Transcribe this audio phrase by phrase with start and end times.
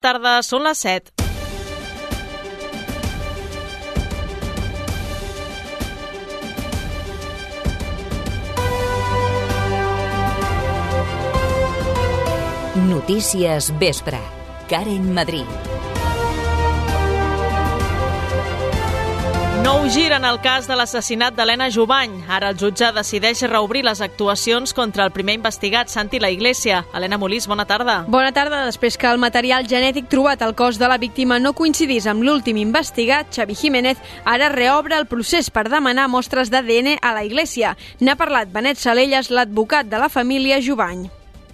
[0.00, 1.12] Tarda, són les 7.
[12.88, 14.22] Notícies Vespre.
[14.72, 15.79] Karen Madrid.
[19.60, 22.14] Nou gir en el cas de l'assassinat d'Helena Jubany.
[22.32, 26.78] Ara el jutge decideix reobrir les actuacions contra el primer investigat, Santi La Iglesia.
[26.96, 27.98] Helena Molís, bona tarda.
[28.08, 28.62] Bona tarda.
[28.64, 32.56] Després que el material genètic trobat al cos de la víctima no coincidís amb l'últim
[32.56, 37.76] investigat, Xavi Jiménez ara reobre el procés per demanar mostres d'ADN a la Iglesia.
[38.00, 41.10] N'ha parlat Benet Salelles, l'advocat de la família Jubany.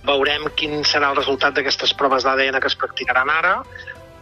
[0.07, 3.57] Veurem quin serà el resultat d'aquestes proves d'ADN que es practicaran ara,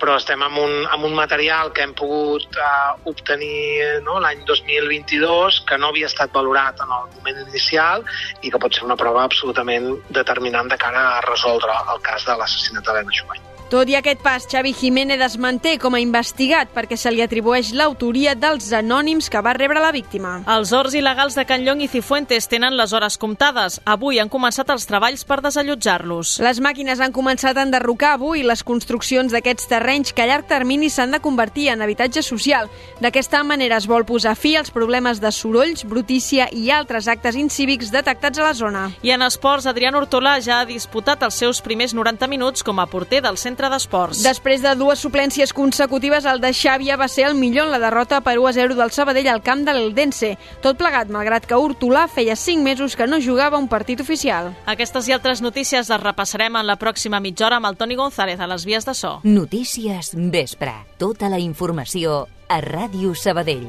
[0.05, 5.63] però estem amb un, amb un material que hem pogut uh, obtenir no, l'any 2022
[5.71, 8.05] que no havia estat valorat en el moment inicial
[8.43, 12.37] i que pot ser una prova absolutament determinant de cara a resoldre el cas de
[12.37, 13.54] l'assassinat d'Helena Jovany.
[13.75, 17.73] Tot i aquest pas, Xavi Jiménez es manté com a investigat perquè se li atribueix
[17.75, 20.37] l'autoria dels anònims que va rebre la víctima.
[20.55, 23.81] Els horts il·legals de Can Llong i Cifuentes tenen les hores comptades.
[23.83, 26.37] Avui han començat els treballs per desallotjar-los.
[26.47, 30.87] Les màquines han començat a enderrocar avui les construccions d'aquests terrenys que a llarg termini
[30.87, 32.71] s'han de convertir en habitatge social.
[33.03, 37.91] D'aquesta manera es vol posar fi als problemes de sorolls, brutícia i altres actes incívics
[37.91, 38.87] detectats a la zona.
[39.03, 42.87] I en esports, Adrián Hortolà ja ha disputat els seus primers 90 minuts com a
[42.87, 44.23] porter del centre d'esports.
[44.25, 48.21] Després de dues suplències consecutives, el de Xàbia va ser el millor en la derrota
[48.21, 50.35] per 1 a 0 del Sabadell al camp de l'Eldense.
[50.63, 54.53] Tot plegat, malgrat que Hortolà feia 5 mesos que no jugava un partit oficial.
[54.67, 58.41] Aquestes i altres notícies les repassarem en la pròxima mitja hora amb el Toni González
[58.41, 59.19] a les vies de so.
[59.25, 60.75] Notícies Vespre.
[60.99, 63.69] Tota la informació a Ràdio Sabadell.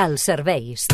[0.00, 0.88] Els serveis.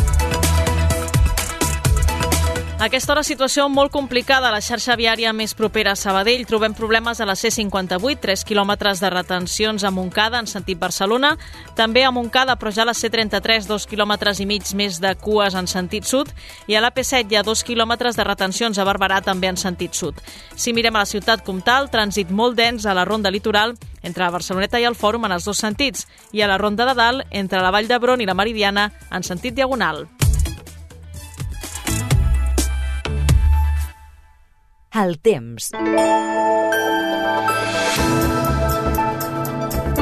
[2.77, 6.43] Aquesta hora, situació molt complicada a la xarxa viària més propera a Sabadell.
[6.45, 11.31] Trobem problemes a la C58, 3 quilòmetres de retencions a Montcada en sentit Barcelona.
[11.75, 15.57] També a Montcada, però ja a la C33, 2 quilòmetres i mig més de cues
[15.57, 16.29] en sentit sud.
[16.69, 20.21] I a l'AP7 hi ha 2 quilòmetres de retencions a Barberà també en sentit sud.
[20.55, 24.35] Si mirem a la ciutat comtal, trànsit molt dens a la ronda litoral entre la
[24.37, 27.65] Barceloneta i el Fòrum en els dos sentits i a la ronda de dalt entre
[27.65, 30.05] la Vall d'Hebron i la Meridiana en sentit diagonal.
[34.97, 35.73] El temps.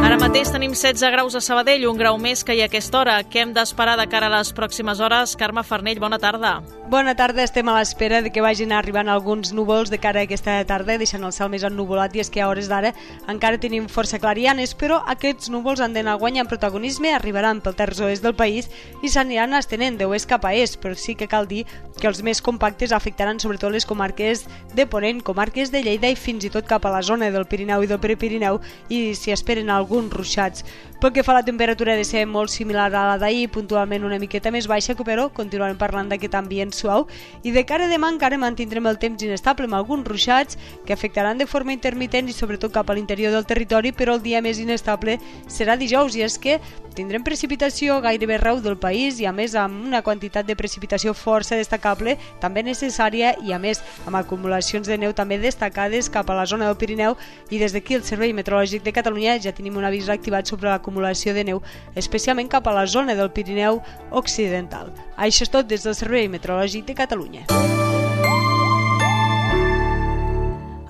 [0.05, 3.15] Ara mateix tenim 16 graus a Sabadell, un grau més que hi ha aquesta hora.
[3.25, 5.33] Què hem d'esperar de cara a les pròximes hores?
[5.41, 6.59] Carme Farnell, bona tarda.
[6.93, 10.59] Bona tarda, estem a l'espera de que vagin arribant alguns núvols de cara a aquesta
[10.69, 12.91] tarda, deixant el cel més ennuvolat i és que a hores d'ara
[13.33, 18.23] encara tenim força clarianes, però aquests núvols han d'anar guanyant protagonisme, arribaran pel terç oest
[18.23, 18.69] del país
[19.01, 21.65] i s'aniran estenent de oest cap a est, però sí que cal dir
[21.99, 24.45] que els més compactes afectaran sobretot les comarques
[24.75, 27.83] de Ponent, comarques de Lleida i fins i tot cap a la zona del Pirineu
[27.83, 28.61] i del Prepirineu
[28.93, 30.65] i s'hi esperen alguns ruixats.
[31.01, 34.19] Pel que fa a la temperatura de ser molt similar a la d'ahir, puntualment una
[34.19, 37.05] miqueta més baixa, però continuarem parlant d'aquest ambient suau
[37.43, 40.57] i de cara a demà encara mantindrem el temps inestable amb alguns ruixats
[40.87, 44.41] que afectaran de forma intermitent i sobretot cap a l'interior del territori, però el dia
[44.41, 46.57] més inestable serà dijous i és que
[46.95, 51.59] tindrem precipitació gairebé arreu del país i a més amb una quantitat de precipitació força
[51.59, 56.47] destacable, també necessària i a més amb acumulacions de neu també destacades cap a la
[56.47, 57.19] zona del Pirineu
[57.51, 61.35] i des d'aquí el Servei Meteorològic de Catalunya ja tenim un avís activat sobre l'acumulació
[61.37, 61.61] de neu,
[61.95, 64.93] especialment cap a la zona del Pirineu Occidental.
[65.17, 67.45] Això és tot des del Servei Meteorològic de Catalunya.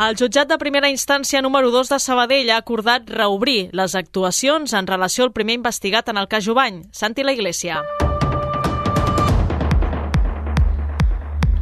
[0.05, 4.91] El jutjat de primera instància número 2 de Sabadell ha acordat reobrir les actuacions en
[4.91, 7.82] relació al primer investigat en el cas Jovany, Santi la Iglesia.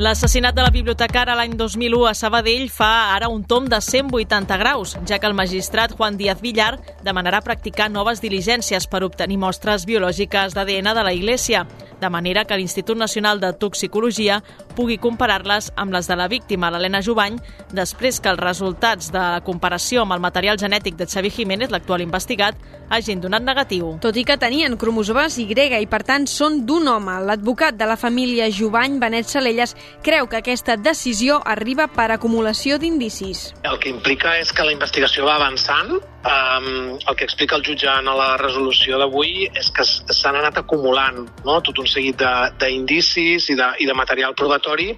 [0.00, 4.94] L'assassinat de la bibliotecària l'any 2001 a Sabadell fa ara un tom de 180 graus,
[5.04, 10.56] ja que el magistrat Juan Díaz Villar demanarà practicar noves diligències per obtenir mostres biològiques
[10.56, 11.66] d'ADN de la Iglesia,
[12.00, 14.40] de manera que l'Institut Nacional de Toxicologia
[14.74, 17.36] pugui comparar-les amb les de la víctima, l'Helena Jovany,
[17.70, 22.00] després que els resultats de la comparació amb el material genètic de Xavi Jiménez, l'actual
[22.00, 22.56] investigat,
[22.88, 23.98] hagin donat negatiu.
[24.00, 27.96] Tot i que tenien cromosomes Y i per tant són d'un home, l'advocat de la
[27.96, 33.52] família Jovany, Benet Salelles, creu que aquesta decisió arriba per acumulació d'indicis.
[33.68, 35.92] El que implica és que la investigació va avançant.
[36.22, 41.24] Um, el que explica el jutge en la resolució d'avui és que s'han anat acumulant
[41.44, 41.60] no?
[41.66, 42.22] tot un seguit
[42.62, 44.92] d'indicis i, de, i de material probatori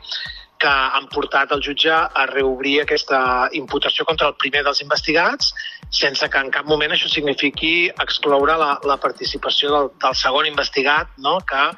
[0.65, 3.21] que han portat el jutge a reobrir aquesta
[3.59, 5.53] imputació contra el primer dels investigats
[5.95, 11.15] sense que en cap moment això signifiqui excloure la, la participació del, del segon investigat,
[11.23, 11.39] no?
[11.47, 11.69] que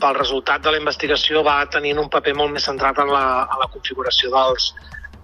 [0.00, 3.62] pel resultat de la investigació va tenint un paper molt més centrat en la, en
[3.62, 4.72] la configuració dels,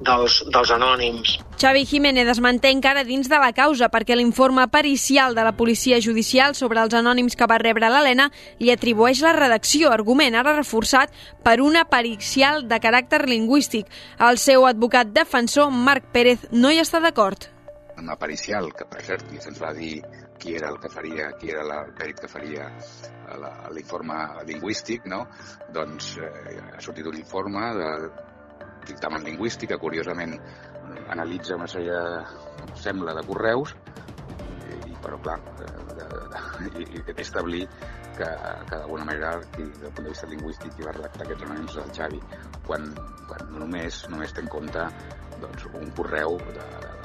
[0.07, 1.37] dels, dels anònims.
[1.61, 6.01] Xavi Jiménez es manté encara dins de la causa perquè l'informe pericial de la policia
[6.03, 8.29] judicial sobre els anònims que va rebre l'Helena
[8.59, 11.15] li atribueix la redacció, argument ara reforçat
[11.45, 13.87] per una pericial de caràcter lingüístic.
[14.19, 17.53] El seu advocat defensor, Marc Pérez, no hi està d'acord.
[18.01, 20.01] Una pericial que, per cert, se'ns va dir
[20.41, 22.67] qui era el que faria, qui era el que faria
[23.77, 24.19] l'informe
[24.49, 25.27] lingüístic, no?
[25.77, 27.91] doncs eh, ha sortit un informe de
[28.89, 30.35] dictamen lingüístic que curiosament
[31.15, 31.99] analitza una sèrie,
[32.75, 33.75] sembla, de correus,
[34.89, 35.69] i, però clar, de,
[35.99, 36.09] de,
[36.81, 37.67] i, i establir
[38.17, 41.79] que, que d'alguna manera, qui, del punt de vista lingüístic, qui va redactar aquests anònims
[41.79, 42.21] del Xavi,
[42.67, 42.89] quan,
[43.31, 44.89] quan només, només té en compte
[45.43, 47.02] doncs, un correu de, de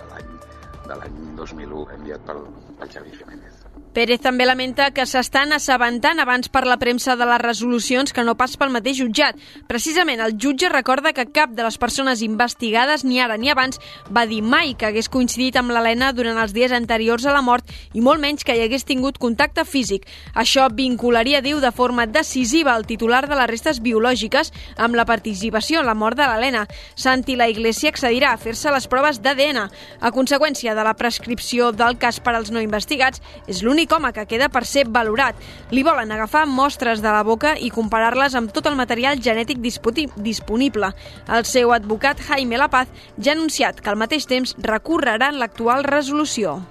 [0.95, 2.44] l'any 2001 enviat pel,
[2.80, 3.87] pel Xavi Jiménez.
[3.97, 8.35] Pérez també lamenta que s'estan assabentant abans per la premsa de les resolucions que no
[8.38, 9.39] pas pel mateix jutjat.
[9.65, 13.79] Precisament, el jutge recorda que cap de les persones investigades, ni ara ni abans,
[14.13, 17.73] va dir mai que hagués coincidit amb l'Helena durant els dies anteriors a la mort
[17.97, 20.05] i molt menys que hi hagués tingut contacte físic.
[20.35, 25.81] Això vincularia, diu, de forma decisiva el titular de les restes biològiques amb la participació
[25.81, 26.67] en la mort de l'Helena.
[26.93, 29.65] Santi la Iglesia accedirà a fer-se les proves d'ADN.
[30.05, 34.13] A conseqüència de la prescripció del cas per als no investigats, és l'únic l'únic home
[34.13, 35.36] que queda per ser valorat.
[35.72, 40.94] Li volen agafar mostres de la boca i comparar-les amb tot el material genètic disponible.
[41.28, 42.88] El seu advocat Jaime Lapaz
[43.18, 46.62] ja ha anunciat que al mateix temps recorreran l'actual resolució.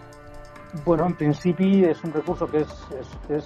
[0.85, 3.09] Bueno, en principi és un recurs que és, és,
[3.39, 3.45] és,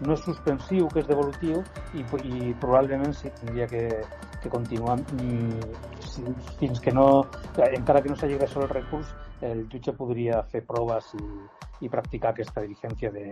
[0.00, 1.62] no és suspensiu, que és devolutiu
[1.94, 4.02] i, i probablement sí, tindria que,
[4.42, 5.60] que continuar mm,
[6.58, 7.24] fins que no,
[7.56, 11.26] encara que no s'hagi resolt el recurs, el jutge podria fer proves i,
[11.86, 13.26] i practicar aquesta diligència de,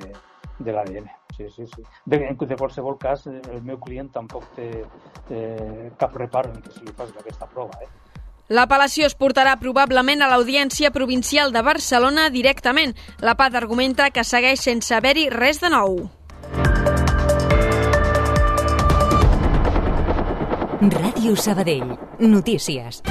[0.58, 1.08] de l'ADN.
[1.36, 1.86] Sí, sí, sí.
[2.04, 4.68] De, de qualsevol cas, el meu client tampoc té
[5.30, 7.80] eh, cap repart en que se li faci aquesta prova.
[7.80, 7.90] Eh?
[8.50, 12.96] L'apel·lació es portarà probablement a l'Audiència Provincial de Barcelona directament.
[13.22, 16.00] La PAD argumenta que segueix sense haver-hi res de nou.
[20.80, 21.94] Ràdio Sabadell.
[22.18, 23.04] Notícies.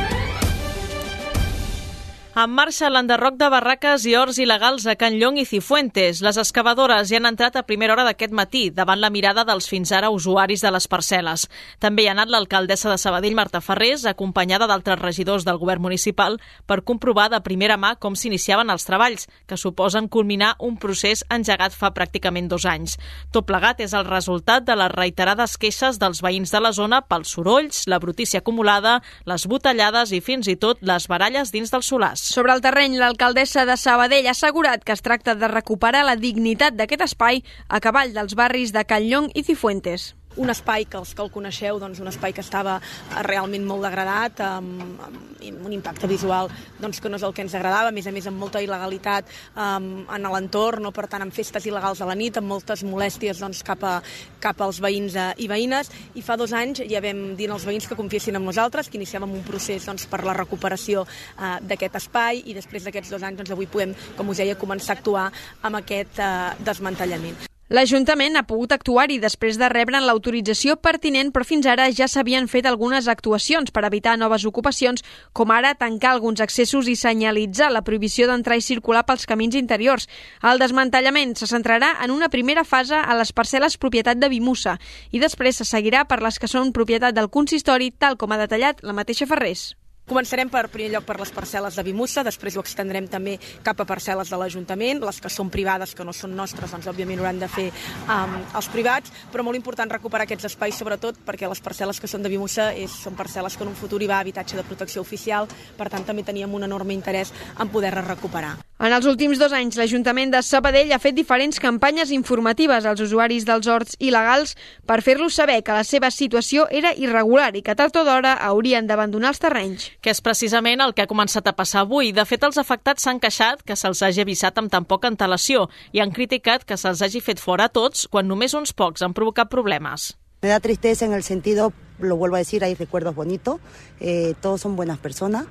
[2.40, 6.22] En marxa l'enderroc de barraques i horts il·legals a Can Llong i Cifuentes.
[6.24, 9.92] Les excavadores hi han entrat a primera hora d'aquest matí, davant la mirada dels fins
[9.92, 11.44] ara usuaris de les parcel·les.
[11.84, 16.38] També hi ha anat l'alcaldessa de Sabadell, Marta Ferrés, acompanyada d'altres regidors del govern municipal,
[16.66, 21.76] per comprovar de primera mà com s'iniciaven els treballs, que suposen culminar un procés engegat
[21.76, 22.96] fa pràcticament dos anys.
[23.36, 27.36] Tot plegat és el resultat de les reiterades queixes dels veïns de la zona pels
[27.36, 32.29] sorolls, la brutícia acumulada, les botellades i fins i tot les baralles dins dels solars.
[32.30, 36.78] Sobre el terreny, l'alcaldessa de Sabadell ha assegurat que es tracta de recuperar la dignitat
[36.78, 41.26] d'aquest espai a cavall dels barris de Calllong i Cifuentes un espai que els que
[41.26, 46.08] el coneixeu, doncs un espai que estava eh, realment molt degradat, amb, amb un impacte
[46.08, 46.50] visual
[46.80, 49.28] doncs, que no és el que ens agradava, a més a més amb molta il·legalitat
[49.56, 50.94] um, en l'entorn, no?
[50.96, 54.00] per tant amb festes il·legals a la nit, amb moltes molèsties doncs, cap, a,
[54.44, 57.88] cap als veïns uh, i veïnes, i fa dos anys ja vam dir als veïns
[57.90, 62.44] que confiessin en nosaltres, que iniciàvem un procés doncs, per la recuperació uh, d'aquest espai,
[62.46, 65.30] i després d'aquests dos anys doncs, avui podem, com us deia, començar a actuar
[65.64, 67.49] amb aquest uh, desmantellament.
[67.70, 72.66] L'Ajuntament ha pogut actuar-hi després de rebre l'autorització pertinent, però fins ara ja s'havien fet
[72.66, 75.04] algunes actuacions per evitar noves ocupacions,
[75.38, 80.10] com ara tancar alguns accessos i senyalitzar la prohibició d'entrar i circular pels camins interiors.
[80.42, 84.80] El desmantellament se centrarà en una primera fase a les parcel·les propietat de Bimussa
[85.12, 88.82] i després se seguirà per les que són propietat del consistori, tal com ha detallat
[88.82, 89.76] la mateixa Ferrés.
[90.10, 93.86] Començarem per primer lloc per les parcel·les de Bimussa, després ho extendrem també cap a
[93.86, 97.50] parcel·les de l'Ajuntament, les que són privades, que no són nostres, doncs òbviament hauran de
[97.54, 97.68] fer
[98.08, 102.26] um, els privats, però molt important recuperar aquests espais, sobretot perquè les parcel·les que són
[102.26, 105.46] de Bimussa és, són parcel·les que en un futur hi va habitatge de protecció oficial,
[105.78, 108.56] per tant també teníem un enorme interès en poder-les recuperar.
[108.80, 113.44] En els últims dos anys, l'Ajuntament de Sabadell ha fet diferents campanyes informatives als usuaris
[113.46, 114.56] dels horts il·legals
[114.88, 118.88] per fer-los saber que la seva situació era irregular i que tard o d'hora haurien
[118.88, 122.12] d'abandonar els terrenys que és precisament el que ha començat a passar avui.
[122.16, 126.02] De fet, els afectats s'han queixat que se'ls hagi avisat amb tan poca antelació i
[126.04, 129.52] han criticat que se'ls hagi fet fora a tots quan només uns pocs han provocat
[129.52, 130.14] problemes.
[130.42, 133.60] Me da tristeza en el sentido, lo vuelvo a decir, hay recuerdos bonitos,
[134.00, 135.48] eh, todos son buenas personas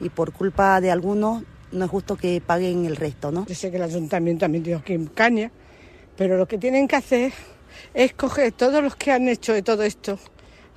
[0.00, 1.42] y por culpa de algunos
[1.72, 3.46] no es justo que paguen el resto, ¿no?
[3.46, 5.52] Yo sé que el ayuntamiento también tiene aquí en Caña,
[6.16, 7.32] pero lo que tienen que hacer
[7.94, 10.18] es coger todos los que han hecho de todo esto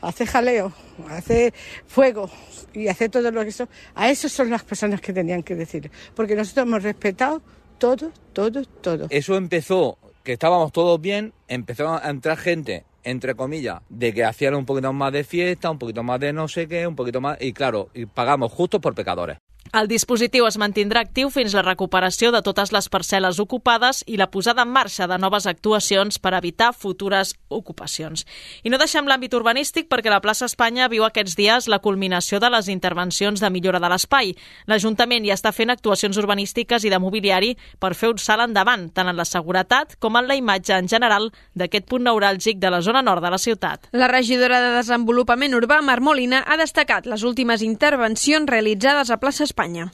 [0.04, 0.72] hace jaleo,
[1.10, 1.54] hace
[1.88, 2.30] fuego
[2.74, 5.90] y hace todo lo que eso, a esas son las personas que tenían que decir.
[6.16, 7.42] Porque nosotros hemos respetado
[7.78, 9.08] todo, todo, todo.
[9.10, 14.56] Eso empezó, que estábamos todos bien, empezó a entrar gente entre comillas, de que hacían
[14.56, 17.38] un poquito más de fiesta, un poquito más de no sé qué, un poquito más...
[17.42, 19.38] Y claro, y pagamos justo por pecadores.
[19.74, 24.28] El dispositiu es mantindrà actiu fins la recuperació de totes les parcel·les ocupades i la
[24.30, 28.22] posada en marxa de noves actuacions per evitar futures ocupacions.
[28.62, 32.52] I no deixem l'àmbit urbanístic perquè la plaça Espanya viu aquests dies la culminació de
[32.54, 34.36] les intervencions de millora de l'espai.
[34.70, 39.10] L'Ajuntament ja està fent actuacions urbanístiques i de mobiliari per fer un salt endavant, tant
[39.10, 43.02] en la seguretat com en la imatge en general d'aquest punt neuràlgic de la zona
[43.02, 43.90] nord de la ciutat.
[43.92, 49.50] La regidora de Desenvolupament Urbà, Mar Molina, ha destacat les últimes intervencions realitzades a plaça
[49.50, 49.92] Espanya Espanya.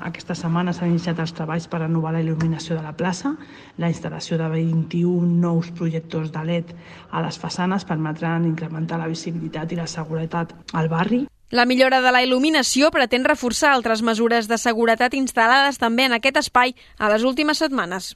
[0.00, 3.34] Aquesta setmana s'han iniciat els treballs per renovar la il·luminació de la plaça.
[3.76, 6.70] La instal·lació de 21 nous projectors de LED
[7.10, 11.26] a les façanes permetran incrementar la visibilitat i la seguretat al barri.
[11.50, 16.38] La millora de la il·luminació pretén reforçar altres mesures de seguretat instal·lades també en aquest
[16.46, 18.14] espai a les últimes setmanes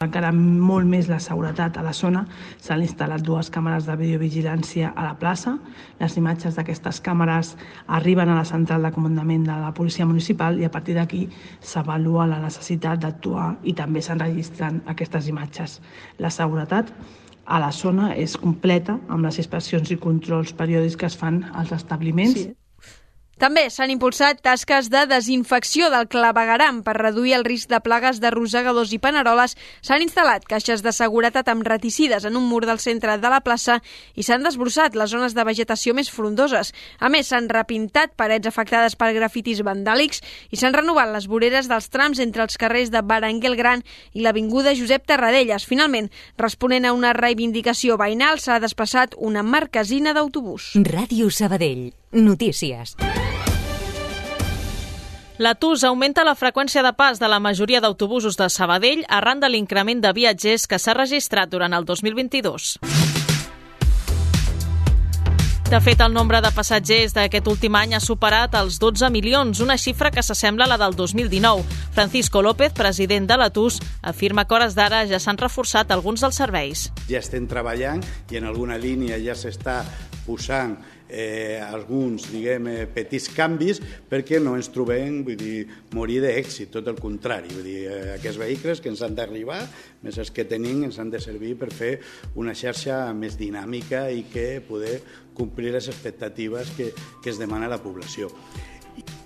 [0.00, 2.22] encara molt més la seguretat a la zona.
[2.64, 5.58] S'han instal·lat dues càmeres de videovigilància a la plaça.
[6.00, 7.50] Les imatges d'aquestes càmeres
[7.98, 11.26] arriben a la central de comandament de la policia municipal i a partir d'aquí
[11.60, 15.82] s'avalua la necessitat d'actuar i també s'enregistren aquestes imatges.
[16.16, 16.94] La seguretat
[17.44, 21.76] a la zona és completa amb les inspeccions i controls periòdics que es fan als
[21.76, 22.40] establiments.
[22.40, 22.59] Sí.
[23.40, 28.28] També s'han impulsat tasques de desinfecció del clavegaram per reduir el risc de plagues de
[28.34, 29.54] rosegadors i paneroles.
[29.80, 33.78] S'han instal·lat caixes de seguretat amb reticides en un mur del centre de la plaça
[34.12, 36.74] i s'han desbrossat les zones de vegetació més frondoses.
[37.00, 40.20] A més, s'han repintat parets afectades per grafitis vandàlics
[40.52, 43.80] i s'han renovat les voreres dels trams entre els carrers de Baranguel Gran
[44.12, 45.64] i l'Avinguda Josep Tarradellas.
[45.64, 50.74] Finalment, responent a una reivindicació veïnal, s'ha desplaçat una marquesina d'autobús.
[50.76, 51.94] Ràdio Sabadell.
[52.12, 52.98] Notícies.
[55.40, 60.02] L'ATUS augmenta la freqüència de pas de la majoria d'autobusos de Sabadell arran de l'increment
[60.04, 62.74] de viatgers que s'ha registrat durant el 2022.
[65.70, 69.78] De fet, el nombre de passatgers d'aquest últim any ha superat els 12 milions, una
[69.80, 71.64] xifra que s'assembla a la del 2019.
[71.96, 76.90] Francisco López, president de l'ATUS, afirma que hores d'ara ja s'han reforçat alguns dels serveis.
[77.08, 79.86] Ja estem treballant i en alguna línia ja s'està
[80.30, 80.78] posant
[81.10, 85.64] eh, alguns, diguem, eh, petits canvis perquè no ens trobem, vull dir,
[85.96, 87.50] morir d'èxit, tot el contrari.
[87.56, 89.60] Vull dir, eh, aquests vehicles que ens han d'arribar,
[90.06, 91.96] més els que tenim, ens han de servir per fer
[92.38, 95.00] una xarxa més dinàmica i que poder
[95.34, 98.30] complir les expectatives que, que es demana la població.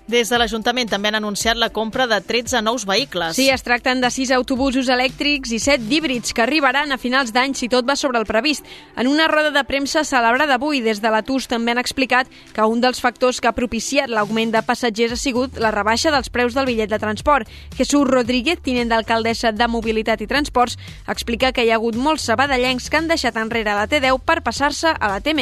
[0.05, 3.33] Des de l'Ajuntament també han anunciat la compra de 13 nous vehicles.
[3.33, 7.55] Sí, es tracten de 6 autobusos elèctrics i 7 d'híbrids que arribaran a finals d'any
[7.57, 8.67] si tot va sobre el previst.
[9.01, 12.69] En una roda de premsa celebrada avui des de la TUS també han explicat que
[12.69, 16.53] un dels factors que ha propiciat l'augment de passatgers ha sigut la rebaixa dels preus
[16.53, 17.49] del bitllet de transport.
[17.73, 20.77] Jesús Rodríguez, tinent d'alcaldessa de Mobilitat i Transports,
[21.09, 24.93] explica que hi ha hagut molts sabadellencs que han deixat enrere la T10 per passar-se
[24.93, 25.33] a la T+.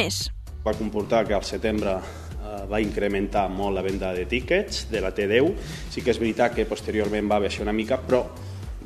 [0.64, 2.00] Va comportar que al setembre
[2.70, 5.52] va incrementar molt la venda de tíquets de la T10.
[5.92, 8.24] Sí que és veritat que posteriorment va baixar una mica, però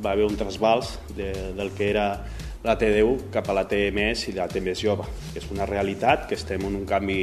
[0.02, 2.08] va haver un trasbals de, del que era
[2.64, 5.66] la T10 cap a la T més i la T més jove, que és una
[5.66, 7.22] realitat, que estem en un canvi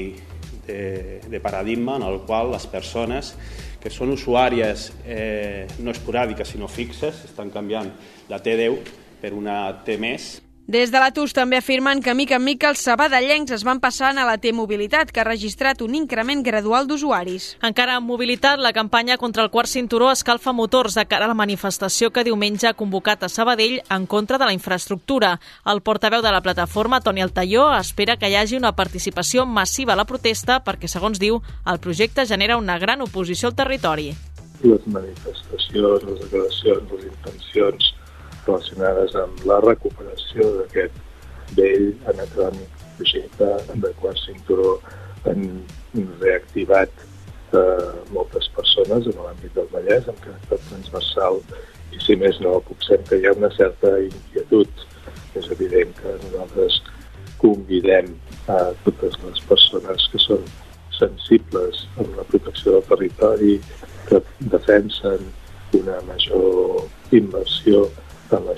[0.68, 3.36] de, de paradigma en el qual les persones
[3.82, 7.92] que són usuàries eh, no esporàdiques sinó fixes estan canviant
[8.32, 12.72] la T10 per una T més des de l'Atus també afirmen que mica en mica
[12.72, 17.52] els sabadellencs es van passant a la T-Mobilitat, que ha registrat un increment gradual d'usuaris.
[17.62, 21.38] Encara en mobilitat, la campanya contra el quart cinturó escalfa motors de cara a la
[21.38, 25.40] manifestació que diumenge ha convocat a Sabadell en contra de la infraestructura.
[25.66, 30.00] El portaveu de la plataforma, Toni Altaió, espera que hi hagi una participació massiva a
[30.02, 34.16] la protesta perquè, segons diu, el projecte genera una gran oposició al territori.
[34.66, 37.94] Les manifestacions, les declaracions, les intencions
[38.48, 41.04] relacionades amb la recuperació d'aquest
[41.58, 43.50] vell anacrònic projecte
[43.84, 44.78] de quart cinturó
[45.30, 45.46] han
[46.22, 46.92] reactivat
[47.54, 51.42] eh, moltes persones en l'àmbit del Vallès amb caràcter transversal.
[51.96, 54.86] I si més no potser que hi ha una certa inquietud.
[55.36, 56.80] És evident que nosaltres
[57.42, 58.14] convidem
[58.52, 60.46] a totes les persones que són
[60.96, 63.58] sensibles amb la protecció del territori
[64.08, 64.22] que
[64.54, 65.28] defensen
[65.76, 67.84] una major inversió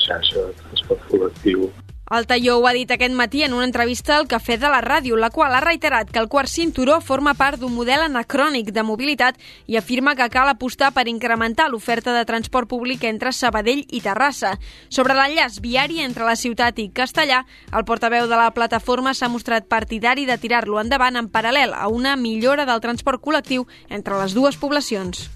[0.08, 1.70] xarxa de transport col·lectiu
[2.10, 5.18] El Talló ho ha dit aquest matí en una entrevista al Cafè de la Ràdio,
[5.20, 9.36] la qual ha reiterat que el quart cinturó forma part d'un model anacrònic de mobilitat
[9.68, 14.56] i afirma que cal apostar per incrementar l'oferta de transport públic entre Sabadell i Terrassa.
[14.88, 17.44] Sobre l'enllaç viari entre la ciutat i Castellà,
[17.76, 22.16] el portaveu de la plataforma s'ha mostrat partidari de tirar-lo endavant en paral·lel a una
[22.16, 25.28] millora del transport col·lectiu entre les dues poblacions.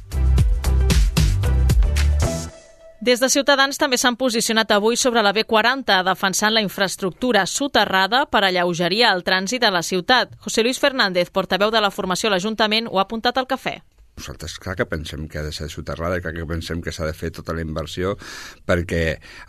[3.01, 8.43] Des de Ciutadans també s'han posicionat avui sobre la B40, defensant la infraestructura soterrada per
[8.45, 10.35] alleugerir el trànsit a la ciutat.
[10.45, 13.79] José Luis Fernández, portaveu de la formació a l'Ajuntament, ho ha apuntat al cafè.
[14.21, 17.15] Nosaltres clar que pensem que ha de ser soterrada, clar que pensem que s'ha de
[17.17, 18.13] fer tota la inversió
[18.69, 19.01] perquè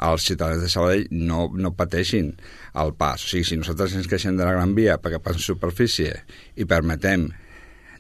[0.08, 2.32] els ciutadans de Sabadell no, no pateixin
[2.80, 3.20] el pas.
[3.20, 6.22] O sigui, si nosaltres ens queixem de la Gran Via perquè passa en superfície
[6.56, 7.28] i permetem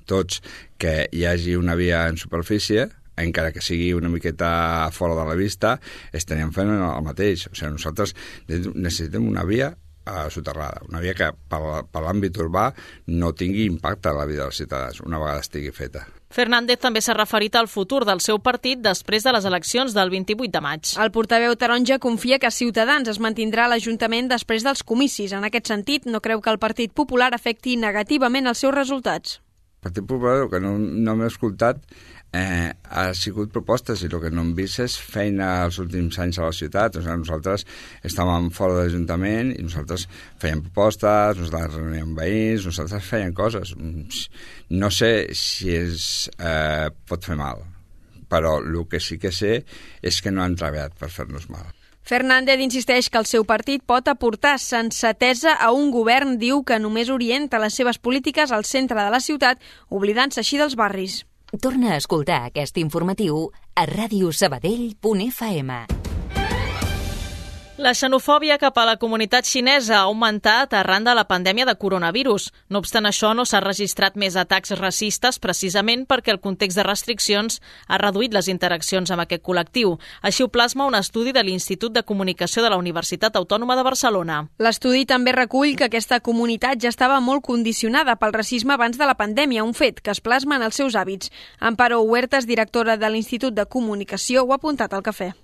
[0.08, 0.40] tots
[0.80, 5.38] que hi hagi una via en superfície, encara que sigui una miqueta fora de la
[5.38, 5.78] vista,
[6.12, 7.48] estaríem fent el mateix.
[7.50, 8.16] O sigui, nosaltres
[8.48, 9.72] necessitem una via
[10.06, 12.70] eh, soterrada, una via que per, per l'àmbit urbà
[13.12, 16.06] no tingui impacte a la vida dels ciutadans una vegada estigui feta.
[16.32, 20.52] Fernández també s'ha referit al futur del seu partit després de les eleccions del 28
[20.54, 20.94] de maig.
[21.02, 25.34] El portaveu taronja confia que Ciutadans es mantindrà a l'Ajuntament després dels comicis.
[25.36, 29.42] En aquest sentit, no creu que el Partit Popular afecti negativament els seus resultats.
[29.82, 31.84] El Partit Popular, que no, no m'he escoltat,
[32.32, 36.40] eh, ha sigut propostes i el que no hem vist és feina els últims anys
[36.40, 36.96] a la ciutat.
[36.96, 37.66] O sigui, nosaltres
[38.08, 40.08] estàvem fora de l'Ajuntament i nosaltres
[40.42, 43.74] fèiem propostes, nosaltres reuníem veïns, nosaltres fèiem coses.
[44.72, 47.62] No sé si es eh, pot fer mal,
[48.32, 49.60] però el que sí que sé
[50.02, 51.68] és que no han treballat per fer-nos mal.
[52.02, 57.12] Fernández insisteix que el seu partit pot aportar sensatesa a un govern, diu que només
[57.14, 61.20] orienta les seves polítiques al centre de la ciutat, oblidant-se així dels barris.
[61.60, 66.11] Torna a escoltar aquest informatiu a radiosabadell.fm.
[67.82, 72.44] La xenofòbia cap a la comunitat xinesa ha augmentat arran de la pandèmia de coronavirus.
[72.70, 77.58] No obstant això, no s'ha registrat més atacs racistes precisament perquè el context de restriccions
[77.88, 79.96] ha reduït les interaccions amb aquest col·lectiu.
[80.22, 84.40] Així ho plasma un estudi de l'Institut de Comunicació de la Universitat Autònoma de Barcelona.
[84.62, 89.18] L'estudi també recull que aquesta comunitat ja estava molt condicionada pel racisme abans de la
[89.18, 91.34] pandèmia, un fet que es plasma en els seus hàbits.
[91.58, 95.34] Amparo Huertas, directora de l'Institut de Comunicació, ho ha apuntat al cafè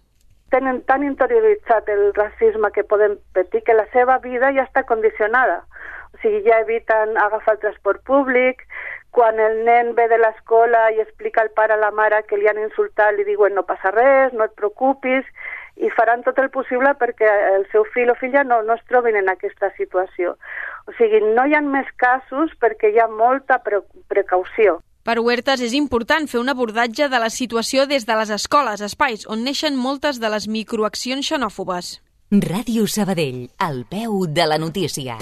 [0.51, 5.63] tenen tan interioritzat el racisme que poden patir que la seva vida ja està condicionada.
[6.15, 8.65] O sigui, ja eviten agafar el transport públic,
[9.11, 12.49] quan el nen ve de l'escola i explica al pare a la mare que li
[12.49, 15.25] han insultat, li diuen no passa res, no et preocupis,
[15.79, 19.17] i faran tot el possible perquè el seu fill o filla no, no es trobin
[19.21, 20.35] en aquesta situació.
[20.89, 24.81] O sigui, no hi ha més casos perquè hi ha molta pre precaució.
[25.09, 29.23] Per Huertas és important fer un abordatge de la situació des de les escoles, espais
[29.33, 31.95] on neixen moltes de les microaccions xenòfobes.
[32.29, 35.17] Ràdio Sabadell, al peu de la notícia.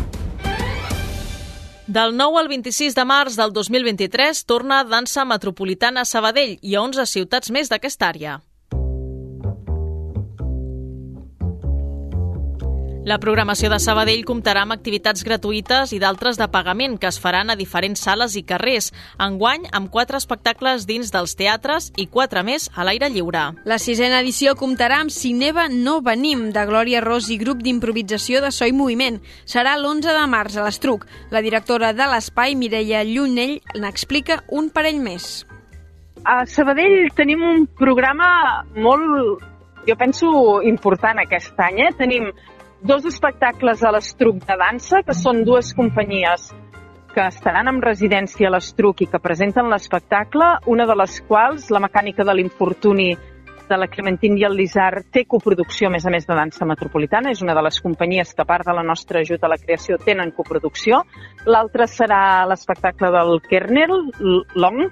[1.86, 6.82] Del 9 al 26 de març del 2023 torna Dansa Metropolitana a Sabadell i a
[6.82, 8.40] 11 ciutats més d'aquesta àrea.
[13.06, 17.52] La programació de Sabadell comptarà amb activitats gratuïtes i d'altres de pagament que es faran
[17.52, 18.88] a diferents sales i carrers.
[19.22, 23.44] Enguany, amb quatre espectacles dins dels teatres i quatre més a l'aire lliure.
[23.62, 28.50] La sisena edició comptarà amb Cineva No Venim, de Glòria Ros i grup d'improvisació de
[28.50, 29.20] So i Moviment.
[29.46, 31.06] Serà l'11 de març a l'Estruc.
[31.30, 35.46] La directora de l'espai, Mireia Llunell, n'explica un parell més.
[36.26, 39.46] A Sabadell tenim un programa molt,
[39.86, 40.34] jo penso,
[40.66, 41.84] important aquest any.
[41.86, 41.94] Eh?
[42.02, 42.30] Tenim
[42.86, 46.52] dos espectacles a l'Estruc de dansa, que són dues companyies
[47.16, 51.80] que estaran en residència a l'Estruc i que presenten l'espectacle, una de les quals, la
[51.82, 53.08] mecànica de l'infortuni
[53.66, 57.32] de la Clementine i el Lizar, té coproducció, a més a més, de dansa metropolitana.
[57.34, 59.98] És una de les companyies que, a part de la nostra ajuda a la creació,
[59.98, 61.02] tenen coproducció.
[61.50, 63.96] L'altra serà l'espectacle del Kernel,
[64.54, 64.86] Long,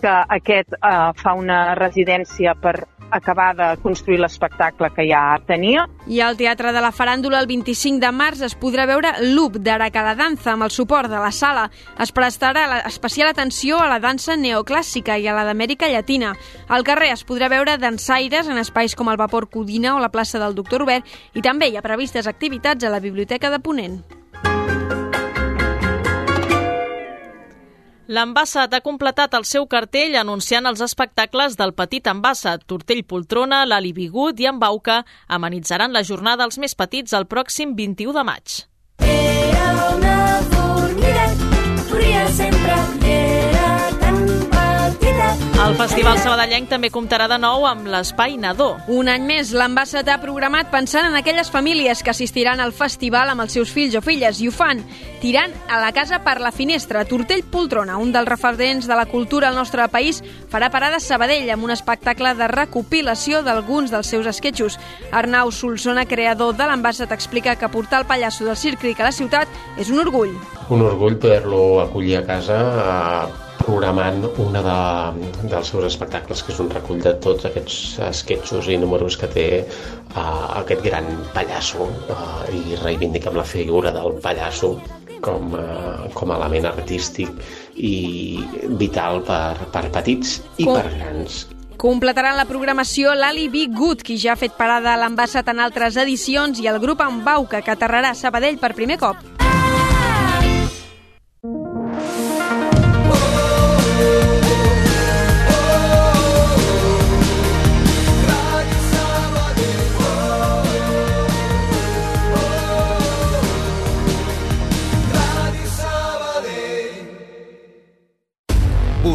[0.00, 2.80] que aquest eh, fa una residència per
[3.10, 5.86] acabar de construir l'espectacle que ja tenia.
[6.06, 10.14] I al Teatre de la Faràndula el 25 de març es podrà veure Loop d'Araca
[10.18, 11.68] Danza amb el suport de la sala.
[12.00, 16.34] Es prestarà especial atenció a la dansa neoclàssica i a la d'Amèrica Llatina.
[16.68, 20.42] Al carrer es podrà veure dansaires en espais com el Vapor Codina o la plaça
[20.42, 24.23] del Doctor Obert i també hi ha previstes activitats a la Biblioteca de Ponent.
[28.06, 32.66] L'Ambassat ha completat el seu cartell anunciant els espectacles del Petit Ambassat.
[32.68, 35.00] Tortell Poltrona, l'Ali Bigut i en Bauca
[35.38, 38.60] amenitzaran la jornada dels més petits el pròxim 21 de maig.
[39.08, 40.20] Era una
[40.52, 41.26] formiga,
[41.88, 43.53] corria sempre, era
[45.64, 48.74] El Festival Sabadellenc també comptarà de nou amb l'Espai Nadó.
[48.92, 53.46] Un any més, l'ambassat ha programat pensant en aquelles famílies que assistiran al festival amb
[53.46, 54.82] els seus fills o filles i ho fan
[55.22, 57.06] tirant a la casa per la finestra.
[57.08, 60.20] Tortell Poltrona, un dels referents de la cultura al nostre país,
[60.52, 64.76] farà parada a Sabadell amb un espectacle de recopilació d'alguns dels seus esquetxos.
[65.12, 69.48] Arnau Solsona, creador de l'ambassat, explica que portar el pallasso del Circric a la ciutat
[69.78, 70.36] és un orgull.
[70.68, 76.60] Un orgull poder-lo acollir a casa eh, programant una de, dels seus espectacles, que és
[76.62, 77.78] un recull de tots aquests
[78.10, 84.20] esquetxos i números que té uh, aquest gran pallasso uh, i reivindiquem la figura del
[84.24, 84.74] pallasso
[85.24, 87.32] com, uh, com a element artístic
[87.80, 88.44] i
[88.78, 91.44] vital per, per petits i Com- per grans.
[91.84, 95.98] Completaran la programació l'Ali Be Good, qui ja ha fet parada a l'ambassat en altres
[96.00, 99.18] edicions, i el grup Embauca, que aterrarà a Sabadell per primer cop.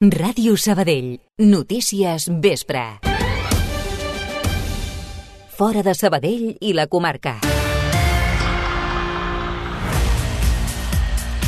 [0.00, 1.18] Ràdio Sabadell.
[1.36, 2.80] Notícies vespre.
[5.52, 7.34] Fora de Sabadell i la comarca.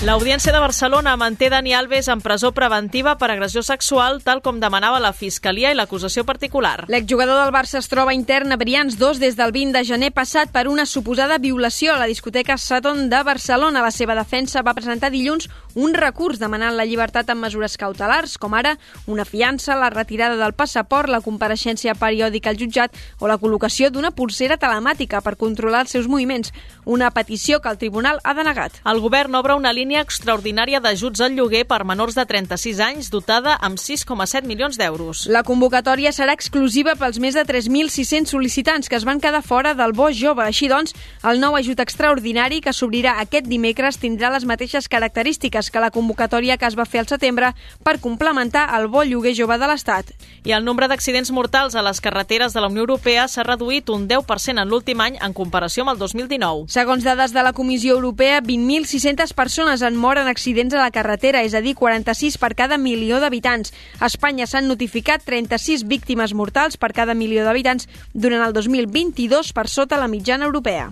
[0.03, 4.99] L'Audiència de Barcelona manté Dani Alves en presó preventiva per agressió sexual, tal com demanava
[4.99, 6.89] la Fiscalia i l'acusació particular.
[6.91, 10.51] L'exjugador del Barça es troba intern a Brians 2 des del 20 de gener passat
[10.51, 13.79] per una suposada violació a la discoteca Saturn de Barcelona.
[13.79, 15.47] La seva defensa va presentar dilluns
[15.79, 18.75] un recurs demanant la llibertat amb mesures cautelars, com ara
[19.07, 24.11] una fiança, la retirada del passaport, la compareixença periòdica al jutjat o la col·locació d'una
[24.11, 26.51] pulsera telemàtica per controlar els seus moviments,
[26.85, 28.83] una petició que el tribunal ha denegat.
[28.85, 33.59] El govern obre una línia extraordinària d'ajuts al lloguer per menors de 36 anys dotada
[33.61, 35.27] amb 6,7 milions d'euros.
[35.29, 39.93] La convocatòria serà exclusiva pels més de 3.600 sol·licitants que es van quedar fora del
[39.93, 40.47] bo jove.
[40.47, 40.97] Així doncs,
[41.29, 46.57] el nou ajut extraordinari que s'obrirà aquest dimecres tindrà les mateixes característiques que la convocatòria
[46.57, 47.53] que es va fer al setembre
[47.85, 50.15] per complementar el bo lloguer jove de l'Estat.
[50.49, 54.09] I el nombre d'accidents mortals a les carreteres de la Unió Europea s'ha reduït un
[54.09, 56.67] 10% en l'últim any en comparació amb el 2019.
[56.73, 61.55] Segons dades de la Comissió Europea, 20.600 persones en moren accidents a la carretera, és
[61.55, 63.75] a dir, 46 per cada milió d'habitants.
[64.01, 69.69] A Espanya s'han notificat 36 víctimes mortals per cada milió d'habitants durant el 2022 per
[69.69, 70.91] sota la mitjana europea.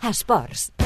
[0.00, 0.79] Esports.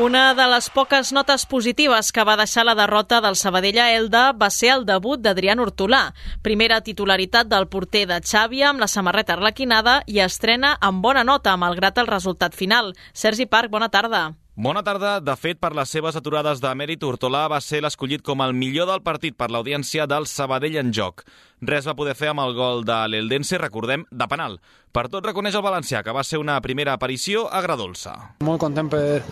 [0.00, 4.22] Una de les poques notes positives que va deixar la derrota del Sabadell a Elda
[4.32, 6.14] va ser el debut d'Adrián Hortolà.
[6.40, 11.58] Primera titularitat del porter de Xàbia amb la samarreta arlequinada i estrena amb bona nota,
[11.60, 12.94] malgrat el resultat final.
[13.12, 14.30] Sergi Parc, bona tarda.
[14.54, 15.14] Bona tarda.
[15.24, 18.84] De fet, per les seves aturades de mèrit, Hortolà va ser l'escollit com el millor
[18.90, 21.22] del partit per l'audiència del Sabadell en joc.
[21.64, 24.58] Res va poder fer amb el gol de l'Eldense, recordem, de penal.
[24.92, 28.12] Per tot reconeix el valencià, que va ser una primera aparició agradolça.
[28.44, 29.22] Molt content per,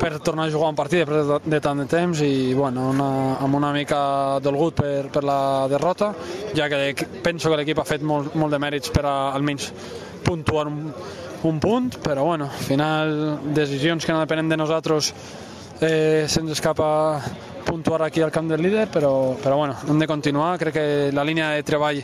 [0.00, 3.10] per tornar a jugar un partit després de, tant de temps i bueno, una,
[3.46, 6.10] amb una mica dolgut per, per la derrota,
[6.58, 9.70] ja que penso que l'equip ha fet molt, molt de mèrits per a, almenys
[10.24, 10.88] puntuar un,
[11.48, 15.12] un punt, però bueno, al final decisions que no depenen de nosaltres
[15.80, 17.20] eh, se'ns escapa
[17.64, 21.24] puntuar aquí al camp del líder, però, però bueno, hem de continuar, crec que la
[21.24, 22.02] línia de treball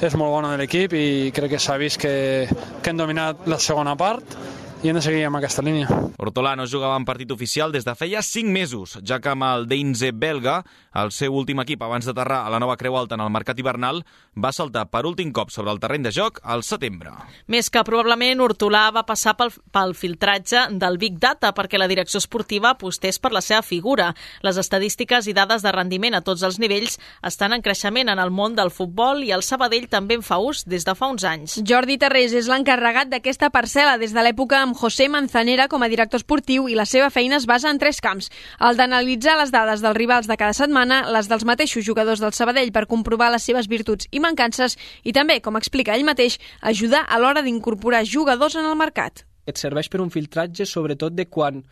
[0.00, 2.48] és molt bona de l'equip i crec que s'ha vist que,
[2.82, 4.36] que hem dominat la segona part
[4.84, 5.88] i hem de seguir amb aquesta línia.
[6.20, 9.62] Hortolà no jugava en partit oficial des de feia 5 mesos, ja que amb el
[9.64, 10.58] Deinze belga,
[11.00, 14.02] el seu últim equip abans d'aterrar a la nova Creu Alta en el mercat hivernal,
[14.36, 17.14] va saltar per últim cop sobre el terreny de joc al setembre.
[17.48, 22.20] Més que probablement Hortolà va passar pel, pel filtratge del Big Data perquè la direcció
[22.20, 24.10] esportiva apostés per la seva figura.
[24.44, 28.34] Les estadístiques i dades de rendiment a tots els nivells estan en creixement en el
[28.34, 31.56] món del futbol i el Sabadell també en fa ús des de fa uns anys.
[31.64, 36.68] Jordi Terrés és l'encarregat d'aquesta parcel·la des de l'època José Manzanera com a director esportiu
[36.68, 38.30] i la seva feina es basa en tres camps.
[38.60, 42.72] El d'analitzar les dades dels rivals de cada setmana, les dels mateixos jugadors del Sabadell
[42.72, 47.18] per comprovar les seves virtuts i mancances i també, com explica ell mateix, ajudar a
[47.18, 49.24] l'hora d'incorporar jugadors en el mercat.
[49.46, 51.62] et serveix per un filtratge sobretot de quan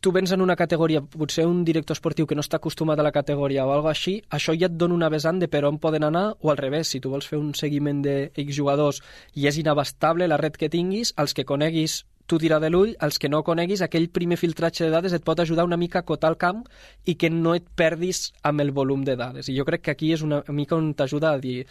[0.00, 3.12] tu vens en una categoria, potser un director esportiu que no està acostumat a la
[3.14, 6.34] categoria o alguna així, això ja et dona una vessant de per on poden anar,
[6.40, 9.02] o al revés, si tu vols fer un seguiment de X jugadors
[9.34, 13.18] i és inabastable la red que tinguis, els que coneguis tu tira de l'ull, els
[13.18, 16.34] que no coneguis, aquell primer filtratge de dades et pot ajudar una mica a cotar
[16.34, 16.60] el camp
[17.08, 19.48] i que no et perdis amb el volum de dades.
[19.48, 21.62] I jo crec que aquí és una mica on t'ajuda a dir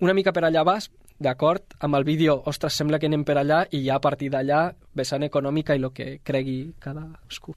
[0.00, 3.64] una mica per allà vas, d'acord, amb el vídeo, ostres, sembla que anem per allà
[3.70, 7.54] i ja a partir d'allà, vessant econòmica i el que cregui cadascú.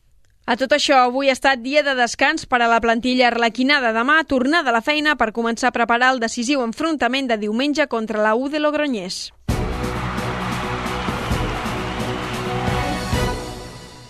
[0.48, 3.92] A tot això, avui ha estat dia de descans per a la plantilla arlequinada.
[3.92, 8.24] Demà, tornar de la feina per començar a preparar el decisiu enfrontament de diumenge contra
[8.24, 9.34] la U de Logroñés.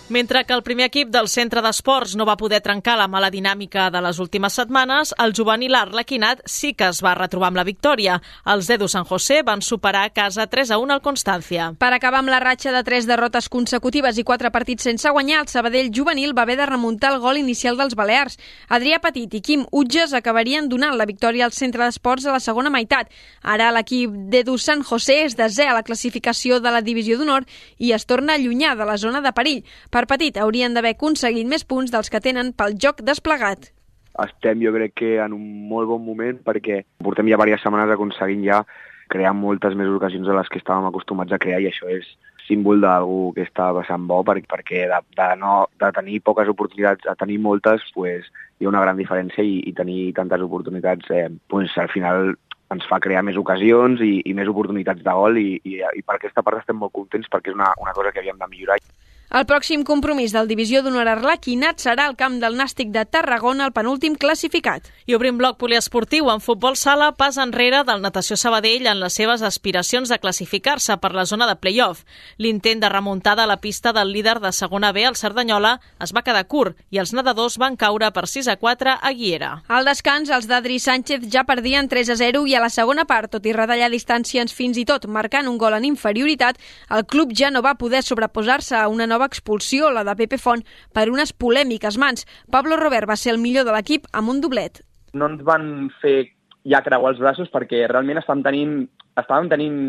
[0.08, 3.90] Mentre que el primer equip del centre d'esports no va poder trencar la mala dinàmica
[3.92, 8.14] de les últimes setmanes, el juvenil Arlequinat sí que es va retrobar amb la victòria.
[8.48, 11.66] Els Edu San José van superar a casa 3 a 1 al Constància.
[11.76, 15.50] Per acabar amb la ratxa de tres derrotes consecutives i quatre partits sense guanyar, el
[15.52, 18.40] Sabadell juvenil va haver de remuntar el gol inicial dels Balears.
[18.72, 22.72] Adrià Petit i Quim Utges acabarien donant la victòria al centre d'esports a la segona
[22.72, 23.12] meitat.
[23.42, 27.44] Ara l'equip d'Edu San José és desè a la classificació de la divisió d'honor
[27.76, 29.64] i es torna allunyar de la zona de perill.
[29.90, 33.72] Per Petit haurien d'haver aconseguit més punts dels que tenen pel joc desplegat.
[34.18, 38.44] Estem, jo crec que en un molt bon moment perquè portem ja diverses setmanes aconseguint
[38.44, 38.62] ja
[39.08, 42.06] crear moltes més ocasions de les que estàvem acostumats a crear i això és
[42.48, 47.14] símbol d'algú que està passant bo perquè de, de, no, de tenir poques oportunitats a
[47.20, 51.76] tenir moltes pues, hi ha una gran diferència i, i tenir tantes oportunitats eh, pues,
[51.76, 52.34] al final
[52.74, 56.18] ens fa crear més ocasions i, i més oportunitats de gol i, i, i per
[56.18, 58.80] aquesta part estem molt contents perquè és una, una cosa que havíem de millorar.
[59.28, 63.74] El pròxim compromís del Divisió d'Honor Arlequinat serà al camp del Nàstic de Tarragona, el
[63.76, 64.86] penúltim classificat.
[65.04, 69.44] I obrim bloc poliesportiu en futbol sala, pas enrere del Natació Sabadell en les seves
[69.44, 72.06] aspiracions de classificar-se per la zona de play-off.
[72.38, 76.24] L'intent de remuntada a la pista del líder de segona B, el Cerdanyola, es va
[76.24, 79.52] quedar curt i els nedadors van caure per 6 a 4 a Guiera.
[79.68, 83.28] Al descans, els d'Adri Sánchez ja perdien 3 a 0 i a la segona part,
[83.36, 86.56] tot i retallar distàncies fins i tot marcant un gol en inferioritat,
[86.88, 90.38] el club ja no va poder sobreposar-se a una nova nova expulsió, la de Pepe
[90.38, 90.62] Font,
[90.94, 92.24] per unes polèmiques mans.
[92.54, 94.84] Pablo Robert va ser el millor de l'equip amb un doblet.
[95.18, 96.30] No ens van fer
[96.68, 98.76] ja creuar els braços perquè realment estàvem tenint,
[99.18, 99.80] estàvem tenint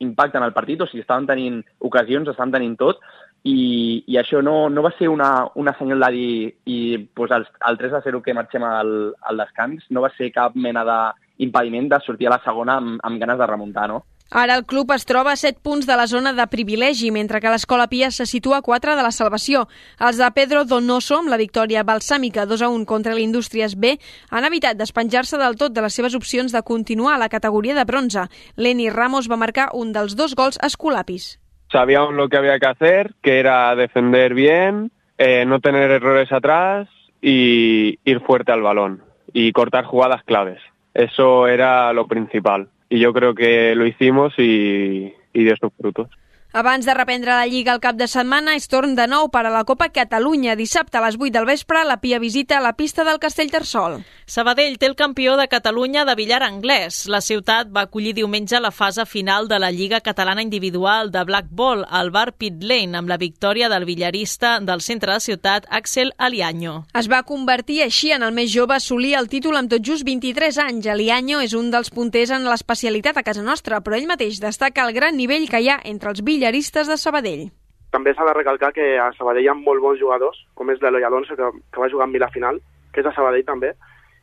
[0.00, 3.02] impacte en el partit, o sigui, estàvem tenint ocasions, estàvem tenint tot,
[3.44, 6.30] i, i això no, no va ser una, una senyal de dir
[6.64, 6.78] i
[7.12, 10.56] pues, el, el 3 a 0 que marxem al, al descans no va ser cap
[10.56, 14.00] mena d'impediment de sortir a la segona amb, amb ganes de remuntar, no?
[14.30, 17.50] Ara el club es troba a 7 punts de la zona de privilegi, mentre que
[17.52, 19.68] l'Escola Pia se situa a 4 de la salvació.
[20.00, 23.94] Els de Pedro Donoso, amb la victòria balsàmica 2 a 1 contra l'Indústries B,
[24.30, 27.84] han evitat despenjar-se del tot de les seves opcions de continuar a la categoria de
[27.84, 28.26] bronze.
[28.56, 31.38] Lenny Ramos va marcar un dels dos gols escolapis.
[31.70, 36.88] Sabíamos lo que había que hacer, que era defender bien, eh, no tener errores atrás
[37.20, 40.60] y ir fuerte al balón y cortar jugadas claves.
[40.94, 42.68] Eso era lo principal.
[42.88, 46.08] Y yo creo que lo hicimos y, y dio sus frutos.
[46.54, 49.50] Abans de reprendre la Lliga el cap de setmana, és torn de nou per a
[49.50, 50.52] la Copa Catalunya.
[50.54, 53.96] Dissabte a les 8 del vespre, la Pia visita la pista del Castellterçol.
[54.24, 57.08] Sabadell té el campió de Catalunya de billar anglès.
[57.10, 61.48] La ciutat va acollir diumenge la fase final de la Lliga Catalana Individual de Black
[61.50, 66.14] Ball al bar Pit Lane amb la victòria del billarista del centre de ciutat, Axel
[66.18, 66.84] Aliaño.
[66.94, 70.06] Es va convertir així en el més jove a assolir el títol amb tot just
[70.06, 70.86] 23 anys.
[70.86, 74.94] Aliaño és un dels punters en l'especialitat a casa nostra, però ell mateix destaca el
[74.94, 77.48] gran nivell que hi ha entre els billars billaristes de Sabadell.
[77.90, 81.04] També s'ha de recalcar que a Sabadell hi ha molt bons jugadors, com és l'Eloi
[81.06, 82.60] Alonso, que, que va jugar en la final,
[82.92, 83.72] que és a Sabadell també,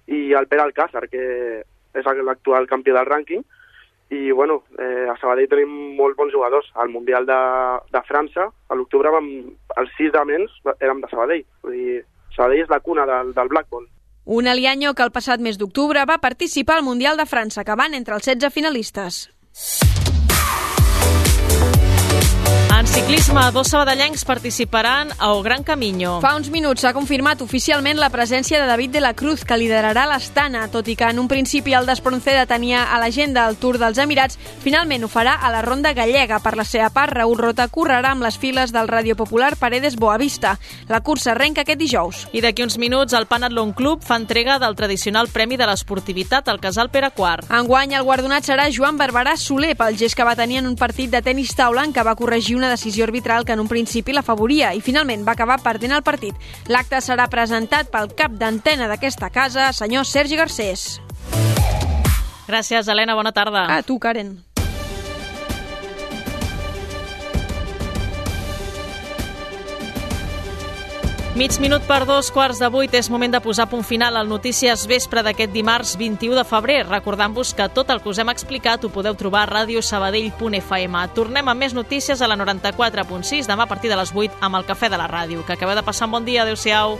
[0.08, 1.64] i el Pere Alcázar, que
[1.96, 3.42] és l'actual campió del rànquing,
[4.12, 6.68] i bueno, eh, a Sabadell tenim molt bons jugadors.
[6.76, 7.40] Al Mundial de,
[7.96, 9.10] de França, a l'octubre,
[9.80, 11.46] els sis de menys érem de Sabadell.
[11.64, 12.02] Vull dir,
[12.36, 13.88] Sabadell és la cuna del, del Blackball.
[14.26, 17.96] Un alianyo que el passat mes d'octubre va participar al Mundial de França, que van
[17.96, 19.24] entre els 16 finalistes.
[22.22, 26.16] Thank En ciclisme, dos sabadellencs participaran a O Gran Camino.
[26.20, 30.08] Fa uns minuts s'ha confirmat oficialment la presència de David de la Cruz, que liderarà
[30.10, 34.00] l'Estana, tot i que en un principi el d'Espronceda tenia a l'agenda el Tour dels
[34.02, 36.40] Emirats, finalment ho farà a la Ronda Gallega.
[36.42, 40.56] Per la seva part, Raül Rota correrà amb les files del Radio Popular Paredes Boavista.
[40.90, 42.24] La cursa arrenca aquest dijous.
[42.34, 46.60] I d'aquí uns minuts, el Panatlon Club fa entrega del tradicional Premi de l'Esportivitat al
[46.60, 47.46] Casal Pere IV.
[47.62, 51.14] Enguany, el guardonat serà Joan Barberà Soler pel gest que va tenir en un partit
[51.14, 54.26] de tenis taula en què va corregir una decisió arbitral que en un principi la
[54.26, 56.36] favoria i finalment va acabar perdent el partit.
[56.72, 61.02] L'acte serà presentat pel cap d'antena d'aquesta casa, senyor Sergi Garcés.
[62.48, 63.16] Gràcies, Helena.
[63.16, 63.68] Bona tarda.
[63.72, 64.51] A tu, Karen.
[71.32, 74.82] Mig minut per dos quarts de vuit és moment de posar punt final al Notícies
[74.84, 78.90] Vespre d'aquest dimarts 21 de febrer, recordant-vos que tot el que us hem explicat ho
[78.92, 81.06] podeu trobar a radiosabadell.fm.
[81.16, 84.68] Tornem amb més notícies a la 94.6 demà a partir de les 8 amb el
[84.68, 85.46] Cafè de la Ràdio.
[85.48, 86.44] Que acabeu de passar un bon dia.
[86.44, 87.00] Adéu-siau.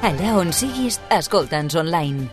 [0.00, 2.32] Allà on siguis, escolta'ns online.